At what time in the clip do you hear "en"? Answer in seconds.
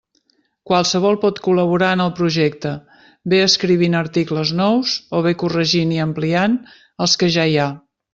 1.97-2.01